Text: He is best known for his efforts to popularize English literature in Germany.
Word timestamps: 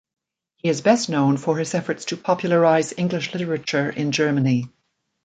He 0.55 0.67
is 0.67 0.81
best 0.81 1.09
known 1.09 1.37
for 1.37 1.59
his 1.59 1.75
efforts 1.75 2.05
to 2.05 2.17
popularize 2.17 2.91
English 2.97 3.33
literature 3.33 3.87
in 3.87 4.11
Germany. 4.11 4.65